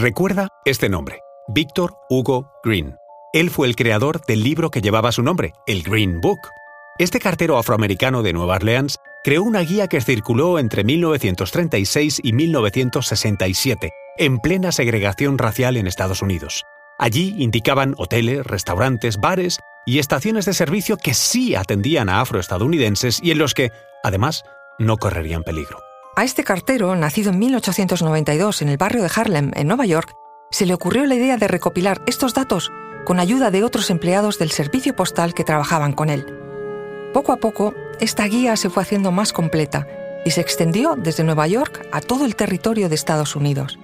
Recuerda 0.00 0.46
este 0.64 0.88
nombre, 0.88 1.22
Víctor 1.48 1.96
Hugo 2.08 2.52
Green. 2.62 2.94
Él 3.32 3.50
fue 3.50 3.66
el 3.66 3.74
creador 3.74 4.24
del 4.26 4.44
libro 4.44 4.70
que 4.70 4.80
llevaba 4.80 5.10
su 5.10 5.24
nombre, 5.24 5.54
el 5.66 5.82
Green 5.82 6.20
Book. 6.20 6.38
Este 7.00 7.18
cartero 7.18 7.58
afroamericano 7.58 8.22
de 8.22 8.32
Nueva 8.32 8.54
Orleans 8.54 8.98
creó 9.24 9.42
una 9.42 9.58
guía 9.58 9.88
que 9.88 10.00
circuló 10.00 10.60
entre 10.60 10.84
1936 10.84 12.20
y 12.22 12.32
1967, 12.32 13.90
en 14.18 14.38
plena 14.38 14.70
segregación 14.70 15.36
racial 15.36 15.76
en 15.76 15.88
Estados 15.88 16.22
Unidos. 16.22 16.62
Allí 17.00 17.34
indicaban 17.36 17.96
hoteles, 17.98 18.46
restaurantes, 18.46 19.16
bares 19.16 19.58
y 19.84 19.98
estaciones 19.98 20.44
de 20.44 20.54
servicio 20.54 20.96
que 20.96 21.12
sí 21.12 21.56
atendían 21.56 22.08
a 22.08 22.20
afroestadounidenses 22.20 23.18
y 23.20 23.32
en 23.32 23.38
los 23.38 23.52
que, 23.52 23.72
además, 24.04 24.44
no 24.78 24.96
correrían 24.96 25.42
peligro. 25.42 25.87
A 26.18 26.24
este 26.24 26.42
cartero, 26.42 26.96
nacido 26.96 27.30
en 27.30 27.38
1892 27.38 28.62
en 28.62 28.70
el 28.70 28.76
barrio 28.76 29.04
de 29.04 29.10
Harlem, 29.14 29.52
en 29.54 29.68
Nueva 29.68 29.86
York, 29.86 30.14
se 30.50 30.66
le 30.66 30.74
ocurrió 30.74 31.06
la 31.06 31.14
idea 31.14 31.36
de 31.36 31.46
recopilar 31.46 32.02
estos 32.08 32.34
datos 32.34 32.72
con 33.06 33.20
ayuda 33.20 33.52
de 33.52 33.62
otros 33.62 33.88
empleados 33.88 34.36
del 34.36 34.50
servicio 34.50 34.96
postal 34.96 35.32
que 35.32 35.44
trabajaban 35.44 35.92
con 35.92 36.10
él. 36.10 36.26
Poco 37.14 37.30
a 37.30 37.36
poco, 37.36 37.72
esta 38.00 38.24
guía 38.24 38.56
se 38.56 38.68
fue 38.68 38.82
haciendo 38.82 39.12
más 39.12 39.32
completa 39.32 39.86
y 40.24 40.32
se 40.32 40.40
extendió 40.40 40.96
desde 40.96 41.22
Nueva 41.22 41.46
York 41.46 41.86
a 41.92 42.00
todo 42.00 42.24
el 42.24 42.34
territorio 42.34 42.88
de 42.88 42.96
Estados 42.96 43.36
Unidos. 43.36 43.78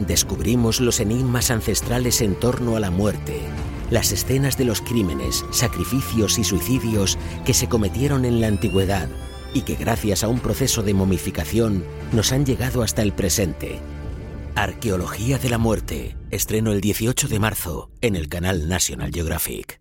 Descubrimos 0.00 0.80
los 0.80 0.98
enigmas 0.98 1.52
ancestrales 1.52 2.22
en 2.22 2.34
torno 2.34 2.74
a 2.74 2.80
la 2.80 2.90
muerte, 2.90 3.38
las 3.88 4.10
escenas 4.10 4.58
de 4.58 4.64
los 4.64 4.80
crímenes, 4.80 5.44
sacrificios 5.52 6.40
y 6.40 6.42
suicidios 6.42 7.18
que 7.44 7.54
se 7.54 7.68
cometieron 7.68 8.24
en 8.24 8.40
la 8.40 8.48
antigüedad 8.48 9.08
y 9.52 9.62
que 9.62 9.74
gracias 9.74 10.24
a 10.24 10.28
un 10.28 10.40
proceso 10.40 10.82
de 10.82 10.94
momificación 10.94 11.84
nos 12.12 12.32
han 12.32 12.46
llegado 12.46 12.82
hasta 12.82 13.02
el 13.02 13.12
presente. 13.12 13.80
Arqueología 14.54 15.38
de 15.38 15.48
la 15.48 15.58
Muerte, 15.58 16.16
estreno 16.30 16.72
el 16.72 16.80
18 16.80 17.28
de 17.28 17.38
marzo 17.38 17.90
en 18.00 18.16
el 18.16 18.28
canal 18.28 18.68
National 18.68 19.10
Geographic. 19.12 19.80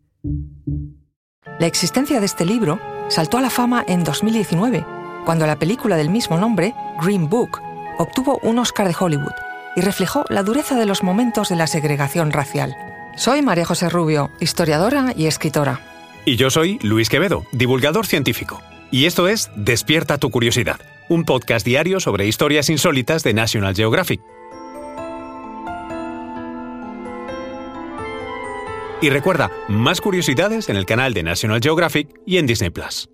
La 1.60 1.68
existencia 1.68 2.20
de 2.20 2.26
este 2.26 2.46
libro 2.46 2.80
saltó 3.10 3.38
a 3.38 3.42
la 3.42 3.50
fama 3.50 3.84
en 3.88 4.04
2019, 4.04 4.86
cuando 5.26 5.46
la 5.46 5.60
película 5.60 5.98
del 5.98 6.10
mismo 6.10 6.38
nombre, 6.38 6.74
Green 7.02 7.30
Book, 7.30 7.60
obtuvo 7.98 8.40
un 8.44 8.60
Oscar 8.60 8.88
de 8.88 8.96
Hollywood 8.98 9.34
y 9.76 9.82
reflejó 9.82 10.26
la 10.30 10.44
dureza 10.44 10.76
de 10.76 10.86
los 10.86 11.04
momentos 11.04 11.50
de 11.50 11.56
la 11.56 11.68
segregación 11.68 12.32
racial. 12.32 12.76
Soy 13.16 13.42
María 13.42 13.66
José 13.66 13.90
Rubio, 13.90 14.32
historiadora 14.40 15.14
y 15.16 15.28
escritora. 15.28 15.82
Y 16.26 16.38
yo 16.38 16.50
soy 16.50 16.80
Luis 16.82 17.10
Quevedo, 17.10 17.46
divulgador 17.52 18.06
científico. 18.06 18.62
Y 18.92 19.06
esto 19.06 19.28
es 19.28 19.52
Despierta 19.56 20.18
tu 20.18 20.32
curiosidad, 20.32 20.80
un 21.10 21.24
podcast 21.24 21.66
diario 21.66 22.00
sobre 22.00 22.26
historias 22.26 22.70
insólitas 22.70 23.24
de 23.24 23.36
National 23.36 23.76
Geographic. 23.76 24.20
Y 29.02 29.10
recuerda, 29.10 29.52
más 29.68 30.02
curiosidades 30.02 30.70
en 30.70 30.76
el 30.76 30.86
canal 30.86 31.14
de 31.14 31.24
National 31.24 31.62
Geographic 31.62 32.10
y 32.26 32.38
en 32.38 32.48
Disney 32.48 32.72
Plus. 32.72 33.10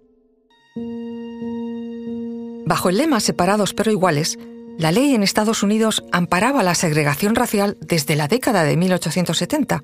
Bajo 2.65 2.89
el 2.89 2.97
lema 2.97 3.19
Separados 3.19 3.73
pero 3.73 3.91
iguales, 3.91 4.39
la 4.79 4.91
ley 4.91 5.13
en 5.13 5.23
Estados 5.23 5.61
Unidos 5.61 6.03
amparaba 6.11 6.63
la 6.63 6.73
segregación 6.73 7.35
racial 7.35 7.77
desde 7.81 8.15
la 8.15 8.27
década 8.27 8.63
de 8.63 8.77
1870 8.77 9.83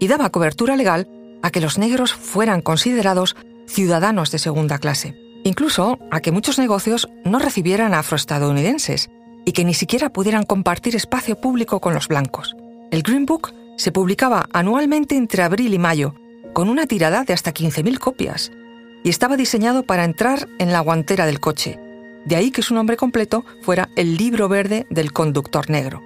y 0.00 0.06
daba 0.06 0.30
cobertura 0.30 0.76
legal 0.76 1.08
a 1.42 1.50
que 1.50 1.60
los 1.60 1.76
negros 1.76 2.14
fueran 2.14 2.62
considerados 2.62 3.36
ciudadanos 3.66 4.30
de 4.30 4.38
segunda 4.38 4.78
clase, 4.78 5.14
incluso 5.44 5.98
a 6.10 6.20
que 6.20 6.32
muchos 6.32 6.58
negocios 6.58 7.08
no 7.24 7.38
recibieran 7.38 7.94
afroestadounidenses 7.94 9.10
y 9.44 9.52
que 9.52 9.64
ni 9.64 9.74
siquiera 9.74 10.10
pudieran 10.10 10.44
compartir 10.44 10.96
espacio 10.96 11.40
público 11.40 11.80
con 11.80 11.94
los 11.94 12.08
blancos. 12.08 12.56
El 12.90 13.02
Green 13.02 13.26
Book 13.26 13.52
se 13.76 13.92
publicaba 13.92 14.46
anualmente 14.52 15.16
entre 15.16 15.42
abril 15.42 15.74
y 15.74 15.78
mayo, 15.78 16.14
con 16.52 16.68
una 16.68 16.86
tirada 16.86 17.24
de 17.24 17.32
hasta 17.32 17.52
15.000 17.52 17.98
copias, 17.98 18.52
y 19.02 19.10
estaba 19.10 19.36
diseñado 19.36 19.82
para 19.82 20.04
entrar 20.04 20.48
en 20.58 20.72
la 20.72 20.80
guantera 20.80 21.26
del 21.26 21.40
coche. 21.40 21.78
De 22.24 22.36
ahí 22.36 22.50
que 22.50 22.62
su 22.62 22.74
nombre 22.74 22.96
completo 22.96 23.44
fuera 23.62 23.90
el 23.96 24.16
Libro 24.16 24.48
Verde 24.48 24.86
del 24.88 25.12
Conductor 25.12 25.68
Negro. 25.68 26.02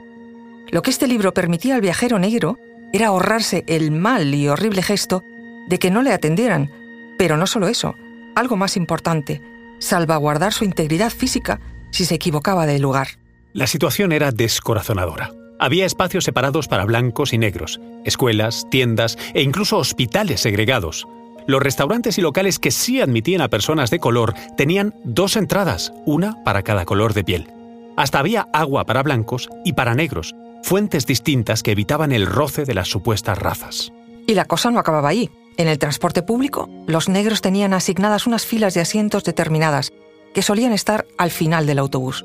Lo 0.71 0.83
que 0.83 0.91
este 0.91 1.07
libro 1.07 1.33
permitía 1.33 1.77
al 1.77 1.81
viajero 1.81 2.19
negro 2.19 2.59
era 2.93 3.09
ahorrarse 3.09 3.65
el 3.69 3.93
mal 3.93 4.35
y 4.35 4.49
horrible 4.49 4.83
gesto 4.83 5.23
de 5.69 5.79
que 5.79 5.91
no 5.91 6.03
le 6.03 6.13
atendieran, 6.13 6.73
pero 7.19 7.37
no 7.37 7.47
solo 7.47 7.69
eso, 7.69 7.95
algo 8.39 8.57
más 8.57 8.77
importante, 8.77 9.43
salvaguardar 9.79 10.53
su 10.53 10.65
integridad 10.65 11.11
física 11.11 11.61
si 11.91 12.05
se 12.05 12.15
equivocaba 12.15 12.67
de 12.67 12.79
lugar. 12.79 13.09
La 13.53 13.67
situación 13.67 14.13
era 14.13 14.31
descorazonadora. 14.31 15.33
Había 15.59 15.87
espacios 15.87 16.25
separados 16.25 16.69
para 16.69 16.85
blancos 16.85 17.33
y 17.33 17.39
negros, 17.39 17.81
escuelas, 18.05 18.67
tiendas 18.71 19.19
e 19.35 19.43
incluso 19.43 19.77
hospitales 19.77 20.41
segregados. 20.41 21.07
Los 21.47 21.63
restaurantes 21.63 22.19
y 22.19 22.21
locales 22.21 22.59
que 22.59 22.71
sí 22.71 23.01
admitían 23.01 23.41
a 23.41 23.49
personas 23.49 23.91
de 23.91 23.99
color 23.99 24.35
tenían 24.57 24.95
dos 25.03 25.37
entradas, 25.37 25.93
una 26.05 26.45
para 26.45 26.63
cada 26.63 26.85
color 26.85 27.15
de 27.15 27.25
piel. 27.25 27.49
Hasta 27.97 28.21
había 28.21 28.47
agua 28.53 28.85
para 28.85 29.03
blancos 29.03 29.49
y 29.65 29.73
para 29.73 29.95
negros, 29.95 30.37
fuentes 30.63 31.07
distintas 31.07 31.63
que 31.63 31.73
evitaban 31.73 32.13
el 32.13 32.27
roce 32.27 32.65
de 32.65 32.75
las 32.75 32.89
supuestas 32.89 33.39
razas. 33.39 33.93
Y 34.27 34.35
la 34.35 34.45
cosa 34.45 34.71
no 34.71 34.79
acababa 34.79 35.09
ahí. 35.09 35.31
En 35.59 35.67
el 35.67 35.81
transporte 35.81 36.23
público, 36.23 36.71
los 36.87 37.09
negros 37.09 37.41
tenían 37.41 37.75
asignadas 37.75 38.29
unas 38.29 38.47
filas 38.47 38.75
de 38.75 38.81
asientos 38.81 39.25
determinadas, 39.25 39.93
que 40.33 40.41
solían 40.41 40.73
estar 40.73 41.05
al 41.19 41.33
final 41.33 41.67
del 41.67 41.81
autobús. 41.81 42.25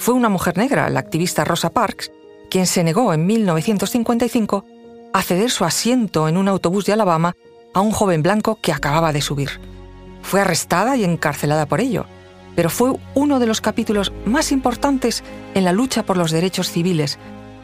Fue 0.00 0.14
una 0.14 0.28
mujer 0.28 0.58
negra, 0.58 0.90
la 0.90 0.98
activista 0.98 1.44
Rosa 1.44 1.70
Parks, 1.70 2.10
quien 2.50 2.66
se 2.66 2.82
negó 2.82 3.14
en 3.14 3.24
1955 3.24 4.64
a 5.12 5.22
ceder 5.22 5.52
su 5.52 5.64
asiento 5.64 6.26
en 6.26 6.36
un 6.36 6.48
autobús 6.48 6.86
de 6.86 6.92
Alabama 6.92 7.36
a 7.72 7.80
un 7.80 7.92
joven 7.92 8.24
blanco 8.24 8.58
que 8.60 8.72
acababa 8.72 9.12
de 9.12 9.22
subir. 9.22 9.60
Fue 10.22 10.40
arrestada 10.40 10.96
y 10.96 11.04
encarcelada 11.04 11.66
por 11.66 11.80
ello, 11.80 12.06
pero 12.56 12.68
fue 12.68 12.94
uno 13.14 13.38
de 13.38 13.46
los 13.46 13.60
capítulos 13.60 14.12
más 14.24 14.50
importantes 14.50 15.22
en 15.54 15.64
la 15.64 15.72
lucha 15.72 16.04
por 16.04 16.16
los 16.16 16.32
derechos 16.32 16.72
civiles, 16.72 17.20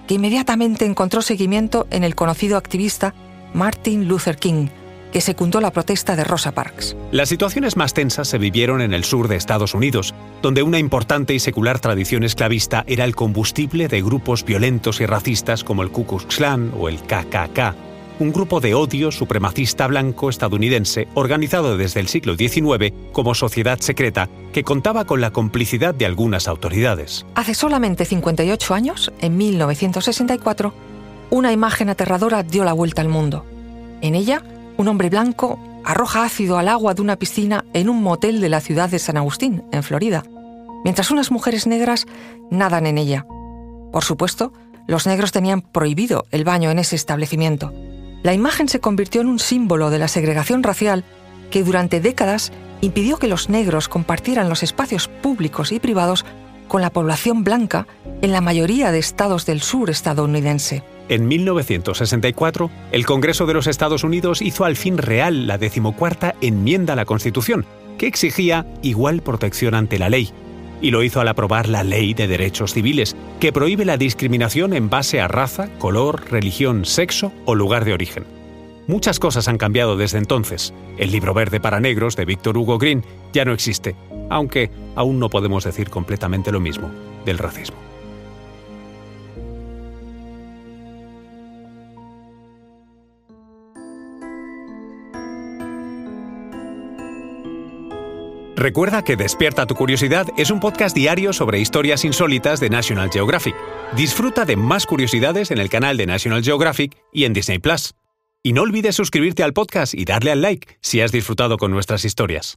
que 0.07 0.15
inmediatamente 0.15 0.85
encontró 0.85 1.23
seguimiento 1.23 1.89
en 1.91 2.05
el 2.05 2.15
conocido 2.15 2.57
activista 2.57 3.15
Martin 3.53 4.07
Luther 4.07 4.37
King, 4.37 4.69
que 5.13 5.21
secundó 5.21 5.61
la 5.61 5.71
protesta 5.71 6.17
de 6.17 6.25
Rosa 6.25 6.53
Parks. 6.53 6.97
Las 7.13 7.29
situaciones 7.29 7.77
más 7.77 7.95
tensas 7.95 8.29
se 8.29 8.39
vivieron 8.39 8.81
en 8.81 8.95
el 8.95 9.05
sur 9.05 9.29
de 9.29 9.37
Estados 9.37 9.75
Unidos, 9.75 10.15
donde 10.41 10.63
una 10.63 10.79
importante 10.79 11.35
y 11.35 11.39
secular 11.39 11.79
tradición 11.79 12.25
esclavista 12.25 12.85
era 12.87 13.05
el 13.05 13.15
combustible 13.15 13.89
de 13.89 14.03
grupos 14.03 14.45
violentos 14.45 15.01
y 15.01 15.07
racistas 15.07 15.63
como 15.63 15.83
el 15.83 15.91
Ku 15.91 16.07
Klux 16.07 16.37
Klan 16.37 16.73
o 16.77 16.89
el 16.89 16.99
KKK, 17.01 17.75
un 18.19 18.33
grupo 18.33 18.61
de 18.61 18.75
odio 18.75 19.11
supremacista 19.11 19.87
blanco 19.87 20.31
estadounidense 20.31 21.09
organizado 21.15 21.77
desde 21.77 22.01
el 22.01 22.09
siglo 22.09 22.37
XIX 22.37 22.93
como 23.13 23.35
sociedad 23.35 23.81
secreta 23.81 24.29
que 24.53 24.65
contaba 24.65 25.05
con 25.05 25.21
la 25.21 25.31
complicidad 25.31 25.95
de 25.95 26.07
algunas 26.07 26.49
autoridades. 26.49 27.27
Hace 27.35 27.55
solamente 27.55 28.05
58 28.05 28.75
años, 28.75 29.13
en 29.21 29.37
1964, 29.37 30.73
una 31.31 31.53
imagen 31.53 31.89
aterradora 31.89 32.43
dio 32.43 32.65
la 32.65 32.73
vuelta 32.73 33.03
al 33.03 33.09
mundo. 33.09 33.45
En 34.03 34.15
ella, 34.15 34.43
un 34.77 34.89
hombre 34.89 35.11
blanco 35.11 35.59
arroja 35.85 36.25
ácido 36.25 36.59
al 36.59 36.69
agua 36.69 36.95
de 36.95 37.03
una 37.03 37.17
piscina 37.17 37.65
en 37.73 37.89
un 37.89 38.03
motel 38.03 38.41
de 38.41 38.49
la 38.49 38.61
ciudad 38.61 38.89
de 38.89 38.99
San 38.99 39.17
Agustín, 39.17 39.65
en 39.73 39.83
Florida, 39.83 40.25
mientras 40.85 41.11
unas 41.11 41.31
mujeres 41.31 41.67
negras 41.67 42.07
nadan 42.51 42.87
en 42.87 42.99
ella. 42.99 43.27
Por 43.93 44.05
supuesto, 44.05 44.53
los 44.87 45.07
negros 45.07 45.33
tenían 45.33 45.61
prohibido 45.61 46.25
el 46.31 46.45
baño 46.45 46.71
en 46.71 46.79
ese 46.79 46.97
establecimiento. 46.97 47.73
La 48.23 48.35
imagen 48.35 48.69
se 48.69 48.81
convirtió 48.81 49.21
en 49.21 49.29
un 49.29 49.39
símbolo 49.39 49.91
de 49.91 49.99
la 49.99 50.09
segregación 50.09 50.63
racial 50.63 51.05
que 51.51 51.65
durante 51.65 52.01
décadas 52.01 52.53
impidió 52.81 53.17
que 53.17 53.29
los 53.29 53.49
negros 53.49 53.89
compartieran 53.89 54.49
los 54.49 54.63
espacios 54.63 55.09
públicos 55.09 55.73
y 55.73 55.81
privados 55.81 56.25
con 56.69 56.83
la 56.83 56.91
población 56.91 57.45
blanca 57.45 57.87
en 58.23 58.33
la 58.33 58.41
mayoría 58.41 58.93
de 58.93 58.99
estados 58.99 59.47
del 59.47 59.63
sur 59.63 59.91
estadounidense. 59.91 60.83
En 61.09 61.29
1964, 61.29 62.71
el 62.93 63.05
Congreso 63.05 63.47
de 63.47 63.55
los 63.55 63.67
Estados 63.67 64.05
Unidos 64.05 64.41
hizo 64.41 64.65
al 64.65 64.77
fin 64.77 64.99
real 64.99 65.47
la 65.47 65.59
decimocuarta 65.59 66.35
enmienda 66.41 66.95
a 66.95 66.97
la 66.97 67.05
Constitución, 67.05 67.67
que 67.99 68.07
exigía 68.07 68.67
igual 68.83 69.23
protección 69.23 69.75
ante 69.75 69.99
la 69.99 70.09
ley, 70.09 70.31
y 70.81 70.91
lo 70.91 71.03
hizo 71.03 71.21
al 71.21 71.29
aprobar 71.29 71.69
la 71.69 71.85
Ley 71.85 72.15
de 72.15 72.27
Derechos 72.27 72.75
Civiles, 72.75 73.17
que 73.41 73.53
prohíbe 73.53 73.85
la 73.85 73.97
discriminación 73.97 74.75
en 74.75 74.91
base 74.91 75.21
a 75.21 75.29
raza, 75.29 75.69
color, 75.79 76.31
religión, 76.31 76.85
sexo 76.85 77.33
o 77.45 77.55
lugar 77.55 77.85
de 77.85 77.93
origen. 77.93 78.25
Muchas 78.89 79.21
cosas 79.21 79.47
han 79.47 79.59
cambiado 79.59 79.97
desde 79.97 80.19
entonces. 80.19 80.75
El 80.99 81.13
libro 81.13 81.35
verde 81.35 81.61
para 81.61 81.79
negros 81.79 82.17
de 82.17 82.25
Víctor 82.25 82.59
Hugo 82.59 82.79
Green 82.79 83.05
ya 83.33 83.45
no 83.45 83.53
existe, 83.53 83.95
aunque 84.33 84.71
aún 84.97 85.19
no 85.19 85.29
podemos 85.29 85.65
decir 85.65 85.91
completamente 85.91 86.53
lo 86.53 86.61
mismo 86.61 86.91
del 87.25 87.39
racismo. 87.39 87.77
Recuerda 98.63 99.03
que 99.03 99.17
Despierta 99.17 99.67
tu 99.67 99.75
Curiosidad 99.75 100.29
es 100.37 100.53
un 100.53 100.61
podcast 100.61 100.95
diario 100.95 101.33
sobre 101.33 101.59
historias 101.59 102.05
insólitas 102.05 102.61
de 102.61 102.71
National 102.71 103.11
Geographic. 103.11 103.57
Disfruta 103.97 104.45
de 104.45 104.55
más 104.55 104.87
curiosidades 104.87 105.51
en 105.51 105.59
el 105.59 105.69
canal 105.69 105.97
de 105.97 106.07
National 106.07 106.45
Geographic 106.45 106.97
y 107.13 107.25
en 107.25 107.33
Disney 107.33 107.59
Plus. 107.59 107.95
Y 108.41 108.53
no 108.53 108.63
olvides 108.63 108.95
suscribirte 108.95 109.43
al 109.43 109.53
podcast 109.53 109.95
y 109.95 110.05
darle 110.05 110.31
al 110.31 110.43
like 110.43 110.79
si 110.81 111.01
has 111.01 111.11
disfrutado 111.11 111.57
con 111.57 111.73
nuestras 111.73 112.05
historias. 112.05 112.57